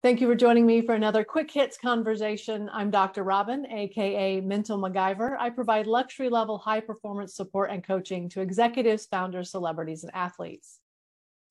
[0.00, 2.70] Thank you for joining me for another quick hits conversation.
[2.72, 3.24] I'm Dr.
[3.24, 5.36] Robin, aka Mental MacGyver.
[5.36, 10.78] I provide luxury level high performance support and coaching to executives, founders, celebrities, and athletes.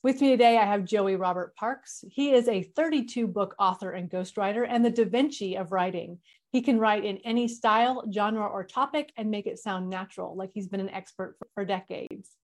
[0.02, 2.05] With me today, I have Joey Robert Parks.
[2.10, 6.20] He is a 32 book author and ghostwriter and the Da Vinci of writing.
[6.54, 10.52] He can write in any style, genre, or topic and make it sound natural, like
[10.54, 12.37] he's been an expert for, for decades.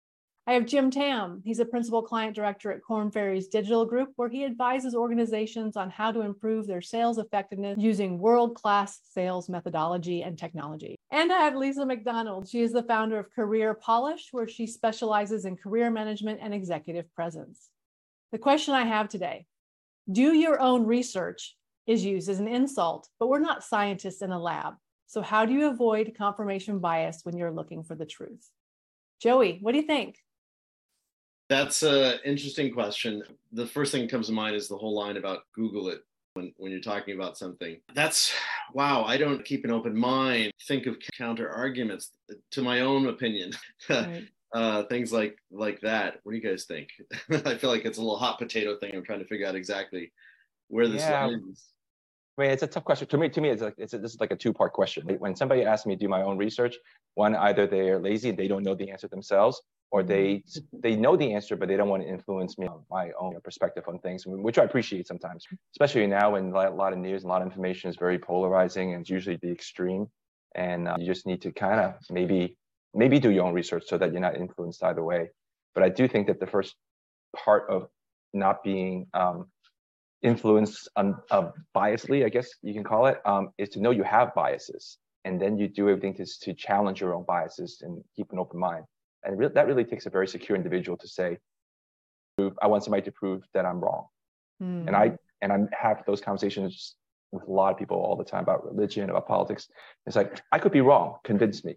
[0.44, 1.40] I have Jim Tam.
[1.44, 5.88] He's a principal client director at Korn Ferry's Digital Group, where he advises organizations on
[5.88, 10.96] how to improve their sales effectiveness using world class sales methodology and technology.
[11.12, 12.48] And I have Lisa McDonald.
[12.48, 17.12] She is the founder of Career Polish, where she specializes in career management and executive
[17.14, 17.68] presence.
[18.32, 19.46] The question I have today
[20.10, 21.54] do your own research
[21.86, 24.74] is used as an insult, but we're not scientists in a lab.
[25.06, 28.50] So, how do you avoid confirmation bias when you're looking for the truth?
[29.20, 30.16] Joey, what do you think?
[31.52, 33.22] That's an interesting question.
[33.52, 36.00] The first thing that comes to mind is the whole line about Google it
[36.32, 37.76] when, when you're talking about something.
[37.94, 38.32] That's
[38.72, 42.12] wow, I don't keep an open mind, think of counter arguments
[42.52, 43.52] to my own opinion.
[43.90, 44.24] Right.
[44.54, 46.20] uh, things like like that.
[46.22, 46.88] What do you guys think?
[47.44, 48.94] I feel like it's a little hot potato thing.
[48.94, 50.10] I'm trying to figure out exactly
[50.68, 51.28] where this yeah.
[51.28, 51.64] is.
[52.38, 53.08] I mean, it's a tough question.
[53.08, 55.06] To me, to me, it's like it's a, this is like a two-part question.
[55.18, 56.76] When somebody asks me to do my own research,
[57.14, 59.60] one either they are lazy and they don't know the answer themselves,
[59.92, 60.80] or they mm-hmm.
[60.80, 63.84] they know the answer but they don't want to influence me on my own perspective
[63.86, 67.32] on things which i appreciate sometimes especially now when a lot of news and a
[67.32, 70.06] lot of information is very polarizing and it's usually the extreme.
[70.54, 72.56] And uh, you just need to kind of maybe
[72.94, 75.30] maybe do your own research so that you're not influenced either way.
[75.74, 76.74] But i do think that the first
[77.34, 77.88] part of
[78.34, 79.46] not being um,
[80.22, 84.02] influenced un, uh, biasly i guess you can call it um, is to know you
[84.02, 84.98] have biases.
[85.24, 88.58] And then you do everything to, to challenge your own biases and keep an open
[88.58, 88.84] mind
[89.24, 91.38] and re- that really takes a very secure individual to say,
[92.60, 94.06] I want somebody to prove that I'm wrong.
[94.62, 94.86] Mm.
[94.86, 96.96] And I and I have those conversations
[97.30, 99.68] with a lot of people all the time about religion, about politics.
[100.06, 101.16] It's like I could be wrong.
[101.24, 101.76] Convince me.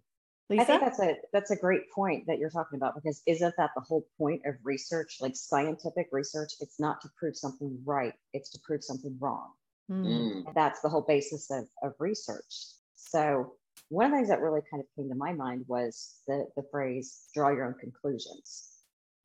[0.50, 0.62] Lisa?
[0.62, 3.72] I think that's a that's a great point that you're talking about because isn't that
[3.76, 6.54] the whole point of research, like scientific research?
[6.60, 9.52] It's not to prove something right; it's to prove something wrong.
[9.90, 10.54] Mm.
[10.54, 12.68] That's the whole basis of, of research.
[12.96, 13.54] So
[13.90, 16.64] one of the things that really kind of came to my mind was the, the
[16.72, 18.72] phrase draw your own conclusions.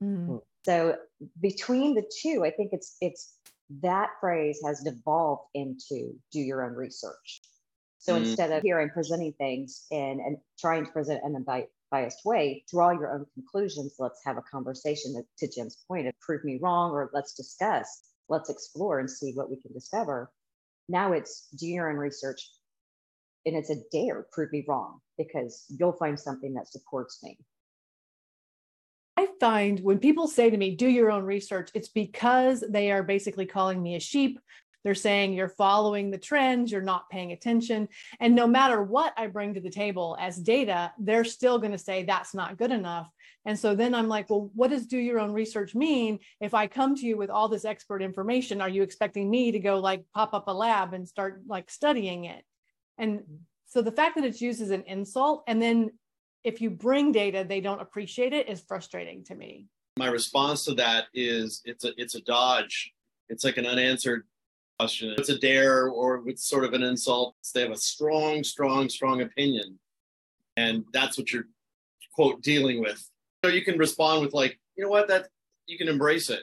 [0.02, 0.40] Mm.
[0.64, 0.96] So
[1.40, 3.34] between the two, I think it's it's
[3.82, 7.40] that phrase has devolved into do your own research.
[7.98, 8.18] So mm.
[8.18, 12.64] instead of here and presenting things and, and trying to present in a biased way,
[12.70, 13.96] draw your own conclusions.
[13.98, 18.02] Let's have a conversation that, to Jim's point of prove me wrong or let's discuss,
[18.28, 20.30] let's explore and see what we can discover.
[20.88, 22.50] Now it's do your own research,
[23.46, 27.36] and it's a dare prove me wrong because you'll find something that supports me
[29.20, 33.02] I find when people say to me, do your own research, it's because they are
[33.02, 34.40] basically calling me a sheep.
[34.82, 37.88] They're saying you're following the trends, you're not paying attention.
[38.18, 41.78] And no matter what I bring to the table as data, they're still going to
[41.78, 43.10] say that's not good enough.
[43.44, 46.20] And so then I'm like, well, what does do your own research mean?
[46.40, 49.58] If I come to you with all this expert information, are you expecting me to
[49.58, 52.42] go like pop up a lab and start like studying it?
[53.00, 53.34] And mm-hmm.
[53.66, 55.90] so the fact that it's used as an insult and then
[56.44, 59.66] if you bring data they don't appreciate it is frustrating to me.
[59.96, 62.92] My response to that is it's a it's a dodge.
[63.28, 64.24] It's like an unanswered
[64.78, 65.14] question.
[65.18, 67.34] It's a dare or it's sort of an insult.
[67.54, 69.78] They have a strong, strong, strong opinion.
[70.56, 71.46] And that's what you're
[72.14, 73.08] quote dealing with.
[73.44, 75.28] So you can respond with like, you know what, that
[75.66, 76.42] you can embrace it.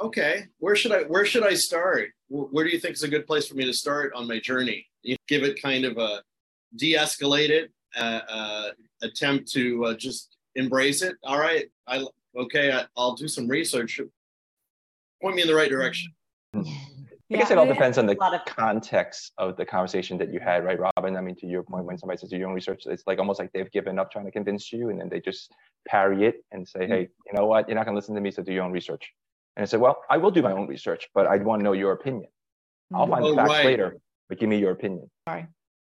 [0.00, 2.10] Okay, where should I where should I start?
[2.28, 4.86] Where do you think is a good place for me to start on my journey?
[5.02, 6.22] you give it kind of a
[6.76, 8.70] de-escalate it, uh, uh,
[9.02, 11.16] attempt to uh, just embrace it.
[11.24, 12.04] All right, I
[12.36, 14.00] okay, I, will do some research.
[15.22, 16.12] Point me in the right direction.
[16.54, 20.64] I guess it all depends on the of- context of the conversation that you had,
[20.64, 21.16] right, Robin?
[21.16, 23.38] I mean, to your point, when somebody says do your own research, it's like almost
[23.38, 25.52] like they've given up trying to convince you, and then they just
[25.86, 26.92] parry it and say, mm-hmm.
[26.92, 27.68] "Hey, you know what?
[27.68, 29.12] You're not going to listen to me, so do your own research."
[29.56, 31.72] And I said, "Well, I will do my own research, but I'd want to know
[31.72, 32.30] your opinion.
[32.94, 33.66] I'll find oh, the facts right.
[33.66, 33.96] later."
[34.30, 35.10] but give me your opinion.
[35.28, 35.46] Sorry.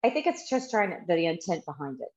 [0.03, 2.09] I think it's just trying to, the intent behind it.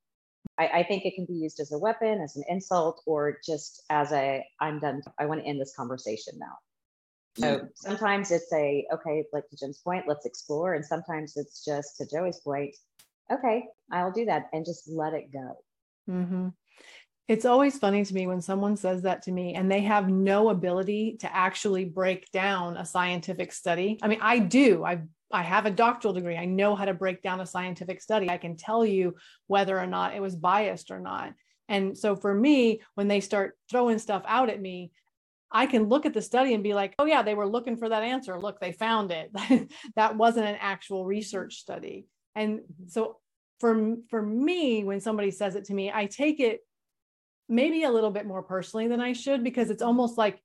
[0.59, 3.83] I, I, think it can be used as a weapon, as an insult, or just
[3.89, 5.01] as a I'm done.
[5.19, 6.59] I want to end this conversation now.
[7.37, 11.97] So sometimes it's a okay, like to Jim's point, let's explore, and sometimes it's just
[11.99, 12.75] to Joey's point,
[13.33, 15.57] okay, I'll do that, and just let it go.
[16.11, 16.49] Mm-hmm.
[17.29, 20.49] It's always funny to me when someone says that to me and they have no
[20.49, 23.99] ability to actually break down a scientific study.
[24.03, 24.83] I mean, I do.
[24.85, 26.39] I've I have a doctoral degree.
[26.39, 28.31] I know how to break down a scientific study.
[28.31, 29.17] I can tell you
[29.47, 31.35] whether or not it was biased or not.
[31.69, 34.91] And so for me, when they start throwing stuff out at me,
[35.51, 37.89] I can look at the study and be like, oh, yeah, they were looking for
[37.89, 38.39] that answer.
[38.39, 39.31] Look, they found it.
[39.97, 42.07] that wasn't an actual research study.
[42.35, 42.89] And mm-hmm.
[42.89, 43.19] so
[43.61, 46.61] for, for me, when somebody says it to me, I take it
[47.49, 50.41] maybe a little bit more personally than I should because it's almost like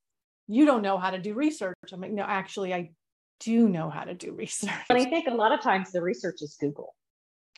[0.47, 1.75] you don't know how to do research.
[1.91, 2.91] I'm like, no, actually, I
[3.39, 4.71] do know how to do research.
[4.89, 6.95] And I think a lot of times the research is Google.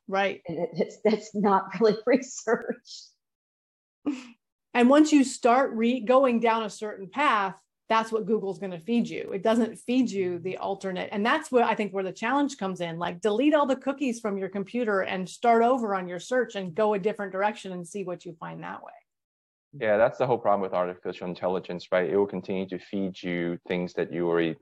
[0.07, 0.42] Right.
[0.47, 3.03] And it, it's that's not really research.
[4.74, 7.56] And once you start re- going down a certain path,
[7.88, 9.31] that's what Google's going to feed you.
[9.31, 11.09] It doesn't feed you the alternate.
[11.12, 12.97] And that's where I think where the challenge comes in.
[12.97, 16.74] Like delete all the cookies from your computer and start over on your search and
[16.74, 18.92] go a different direction and see what you find that way.
[19.80, 22.10] Yeah, that's the whole problem with artificial intelligence, right?
[22.10, 24.56] It will continue to feed you things that you already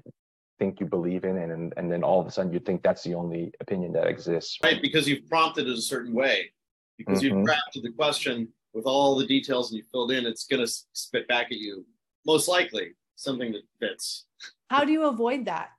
[0.60, 3.14] think you believe in, and and then all of a sudden you think that's the
[3.14, 4.58] only opinion that exists.
[4.64, 6.52] Right, because you've prompted it a certain way,
[6.98, 7.38] because mm-hmm.
[7.40, 10.72] you've crafted the question with all the details and you filled in, it's going to
[10.94, 11.86] spit back at you,
[12.26, 14.26] most likely something that fits.
[14.70, 15.70] How do you avoid that?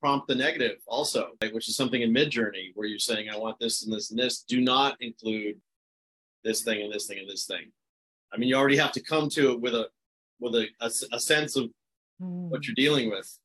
[0.00, 3.58] Prompt the negative also, like, which is something in Midjourney where you're saying, I want
[3.58, 4.42] this and this and this.
[4.42, 5.56] Do not include
[6.44, 7.70] this thing and this thing and this thing.
[8.32, 9.88] I mean, you already have to come to it with a
[10.40, 11.64] with a, a, a sense of
[12.22, 12.48] mm.
[12.50, 13.38] what you're dealing with.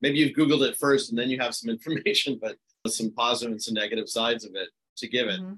[0.00, 2.56] Maybe you've Googled it first and then you have some information, but
[2.86, 5.40] some positive and some negative sides of it to give it.
[5.40, 5.54] Mm-hmm.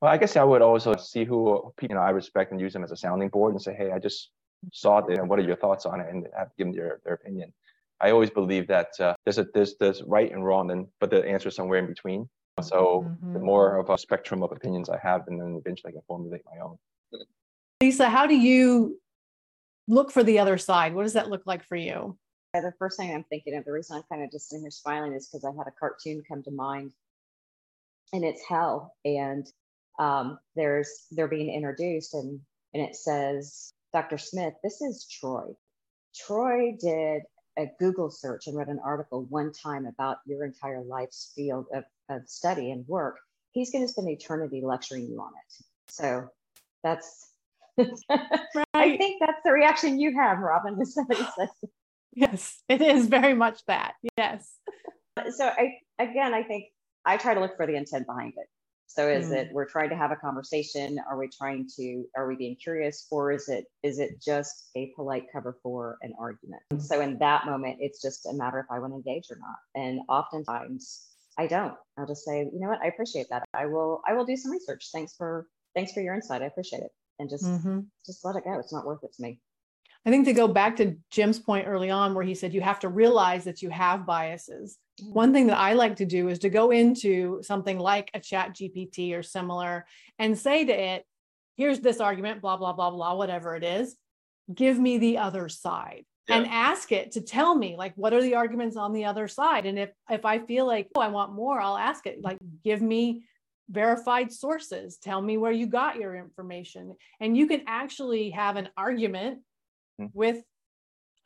[0.00, 2.84] Well, I guess I would also see who you know I respect and use them
[2.84, 4.30] as a sounding board and say, hey, I just
[4.72, 7.14] saw it, and what are your thoughts on it, and have give them their, their
[7.14, 7.52] opinion.
[8.00, 11.24] I always believe that uh, there's a there's there's right and wrong, and but the
[11.26, 12.28] answer is somewhere in between.
[12.60, 13.32] So mm-hmm.
[13.32, 16.42] the more of a spectrum of opinions I have, and then eventually I can formulate
[16.44, 16.76] my own.
[17.84, 18.98] Lisa, how do you
[19.88, 20.94] look for the other side?
[20.94, 22.16] What does that look like for you?
[22.54, 24.70] Yeah, the first thing I'm thinking of, the reason I'm kind of just sitting here
[24.70, 26.92] smiling is because I had a cartoon come to mind,
[28.14, 29.46] and it's hell, and
[29.98, 32.40] um, there's they're being introduced, and
[32.72, 34.16] and it says, Dr.
[34.16, 35.48] Smith, this is Troy.
[36.16, 37.24] Troy did
[37.58, 41.84] a Google search and read an article one time about your entire life's field of,
[42.08, 43.18] of study and work.
[43.50, 45.64] He's going to spend eternity lecturing you on it.
[45.88, 46.30] So
[46.82, 47.33] that's
[48.08, 48.66] right.
[48.74, 51.48] I think that's the reaction you have, Robin, when somebody says
[52.14, 53.94] Yes, it is very much that.
[54.16, 54.54] Yes.
[55.36, 56.66] So I again I think
[57.04, 58.46] I try to look for the intent behind it.
[58.86, 59.36] So is mm.
[59.36, 60.98] it we're trying to have a conversation?
[61.10, 64.92] Are we trying to are we being curious or is it is it just a
[64.94, 66.62] polite cover for an argument?
[66.78, 69.56] So in that moment, it's just a matter if I want to engage or not.
[69.74, 71.74] And oftentimes I don't.
[71.98, 73.42] I'll just say, you know what, I appreciate that.
[73.54, 74.88] I will I will do some research.
[74.92, 76.42] Thanks for thanks for your insight.
[76.42, 77.80] I appreciate it and just mm-hmm.
[78.04, 78.58] just let it go.
[78.58, 79.40] It's not worth it to me.
[80.06, 82.80] I think to go back to Jim's point early on, where he said you have
[82.80, 84.78] to realize that you have biases.
[85.00, 85.12] Mm-hmm.
[85.12, 88.54] One thing that I like to do is to go into something like a chat
[88.54, 89.86] GPT or similar
[90.18, 91.04] and say to it,
[91.56, 93.96] here's this argument, blah, blah, blah, blah, whatever it is.
[94.52, 96.04] Give me the other side.
[96.26, 96.38] Yeah.
[96.38, 99.66] and ask it to tell me like what are the arguments on the other side
[99.66, 102.80] and if if i feel like oh i want more i'll ask it like give
[102.80, 103.24] me
[103.70, 104.98] verified sources.
[104.98, 106.94] Tell me where you got your information.
[107.20, 109.40] And you can actually have an argument
[110.00, 110.06] mm-hmm.
[110.12, 110.42] with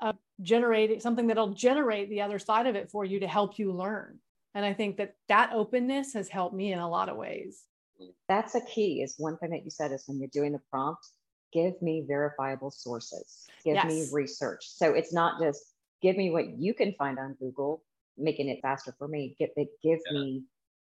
[0.00, 3.72] a generating something that'll generate the other side of it for you to help you
[3.72, 4.18] learn.
[4.54, 7.64] And i think that that openness has helped me in a lot of ways.
[8.28, 11.04] That's a key is one thing that you said is when you're doing the prompt
[11.52, 13.46] give me verifiable sources.
[13.64, 13.86] Give yes.
[13.86, 14.68] me research.
[14.68, 15.62] So it's not just
[16.02, 17.82] give me what you can find on google
[18.16, 19.34] making it faster for me.
[19.38, 20.12] Give give yeah.
[20.12, 20.42] me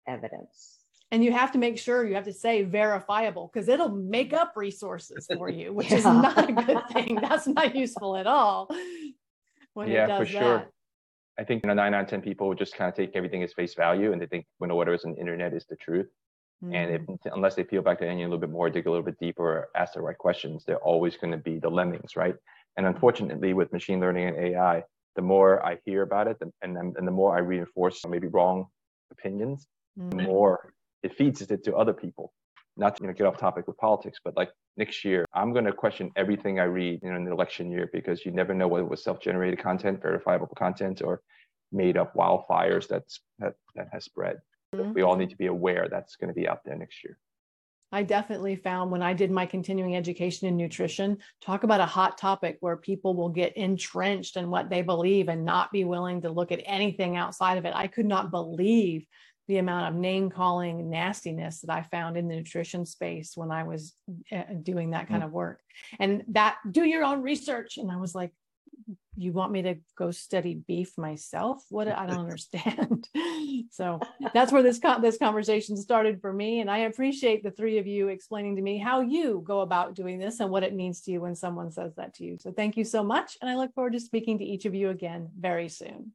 [0.06, 0.76] evidence
[1.12, 4.52] and you have to make sure you have to say verifiable because it'll make up
[4.56, 5.98] resources for you which yeah.
[5.98, 8.68] is not a good thing that's not useful at all
[9.74, 10.40] when yeah, it does for sure.
[10.58, 10.70] that
[11.38, 13.52] i think you know, nine out of ten people just kind of take everything as
[13.52, 16.08] face value and they think you know is on the internet is the truth
[16.64, 16.74] mm-hmm.
[16.74, 17.18] and if mm.
[17.32, 19.68] unless they peel back the onion a little bit more dig a little bit deeper
[19.76, 22.34] ask the right questions they're always going to be the lemmings right
[22.76, 24.82] and unfortunately with machine learning and ai
[25.14, 28.66] the more i hear about it and, and, and the more i reinforce maybe wrong
[29.12, 29.66] opinions
[29.98, 30.10] mm-hmm.
[30.10, 30.72] the more
[31.02, 32.32] it feeds it to other people.
[32.78, 35.64] Not to you know, get off topic with politics, but like next year, I'm going
[35.64, 38.68] to question everything I read you know, in the election year because you never know
[38.68, 41.22] whether it was self-generated content, verifiable content, or
[41.72, 44.36] made up wildfires that's that, that has spread.
[44.74, 44.92] Mm-hmm.
[44.92, 47.18] We all need to be aware that's going to be out there next year.
[47.92, 52.18] I definitely found when I did my continuing education in nutrition, talk about a hot
[52.18, 56.30] topic where people will get entrenched in what they believe and not be willing to
[56.30, 57.72] look at anything outside of it.
[57.74, 59.06] I could not believe
[59.48, 63.62] the amount of name calling nastiness that I found in the nutrition space when I
[63.62, 63.94] was
[64.30, 65.26] eh, doing that kind mm.
[65.26, 65.60] of work.
[66.00, 67.76] And that do your own research.
[67.76, 68.32] And I was like,
[69.16, 71.64] you want me to go study beef myself?
[71.70, 73.08] What I don't understand.
[73.70, 73.98] so
[74.34, 78.08] that's where this this conversation started for me, and I appreciate the three of you
[78.08, 81.20] explaining to me how you go about doing this and what it means to you
[81.20, 82.36] when someone says that to you.
[82.38, 84.90] So thank you so much, and I look forward to speaking to each of you
[84.90, 86.12] again very soon.